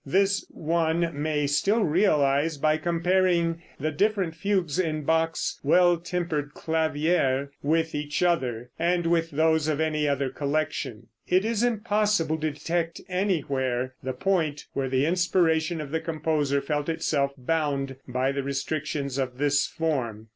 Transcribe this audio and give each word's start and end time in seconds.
This, 0.03 0.43
one 0.49 1.11
may 1.13 1.45
still 1.45 1.83
realize 1.83 2.57
by 2.57 2.77
comparing 2.79 3.61
the 3.79 3.91
different 3.91 4.33
fugues 4.33 4.79
in 4.79 5.03
Bach's 5.03 5.59
"Well 5.61 5.97
Tempered 5.97 6.55
Clavier" 6.55 7.51
with 7.61 7.93
each 7.93 8.23
other, 8.23 8.71
and 8.79 9.05
with 9.05 9.29
those 9.29 9.67
of 9.67 9.79
any 9.79 10.07
other 10.07 10.31
collection. 10.31 11.09
It 11.29 11.45
is 11.45 11.61
impossible 11.61 12.39
to 12.39 12.49
detect 12.49 12.99
anywhere 13.09 13.93
the 14.01 14.13
point 14.13 14.65
where 14.73 14.89
the 14.89 15.05
inspiration 15.05 15.79
of 15.79 15.91
the 15.91 15.99
composer 16.01 16.61
felt 16.61 16.89
itself 16.89 17.33
bound 17.37 17.97
by 18.07 18.31
the 18.31 18.41
restrictions 18.41 19.19
of 19.19 19.37
this 19.37 19.67
form. 19.67 20.29